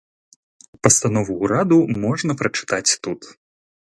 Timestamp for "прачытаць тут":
2.39-3.21